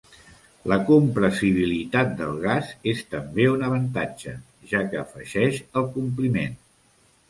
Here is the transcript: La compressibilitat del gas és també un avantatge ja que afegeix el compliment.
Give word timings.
La 0.71 0.77
compressibilitat 0.87 2.17
del 2.23 2.33
gas 2.47 2.73
és 2.95 3.05
també 3.13 3.47
un 3.53 3.69
avantatge 3.71 4.37
ja 4.75 4.85
que 4.91 5.05
afegeix 5.07 5.65
el 5.81 5.91
compliment. 6.03 6.63